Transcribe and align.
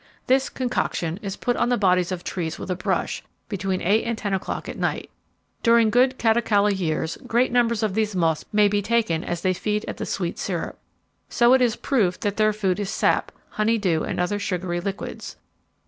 This 0.25 0.49
'concoction'is 0.49 1.35
put 1.37 1.55
on 1.55 1.69
the 1.69 1.77
bodies 1.77 2.11
of 2.11 2.23
trees 2.23 2.57
with 2.57 2.71
a 2.71 2.75
brush, 2.75 3.21
between 3.47 3.83
eight 3.83 4.03
and 4.03 4.17
ten 4.17 4.33
o'clock 4.33 4.67
at 4.67 4.75
night. 4.79 5.11
During 5.61 5.91
good 5.91 6.17
Catocala 6.17 6.71
years, 6.71 7.19
great 7.27 7.51
numbers 7.51 7.83
of 7.83 7.93
these 7.93 8.15
moths 8.15 8.43
may 8.51 8.67
be 8.67 8.81
taken 8.81 9.23
as 9.23 9.41
they 9.41 9.53
feed 9.53 9.85
at 9.87 9.97
the 9.97 10.07
sweet 10.07 10.39
syrup. 10.39 10.79
So 11.29 11.53
it 11.53 11.61
is 11.61 11.75
proved 11.75 12.21
that 12.21 12.37
their 12.37 12.51
food 12.51 12.79
is 12.79 12.89
sap, 12.89 13.31
honeydew, 13.49 14.01
and 14.01 14.19
other 14.19 14.39
sugary 14.39 14.79
liquids. 14.79 15.35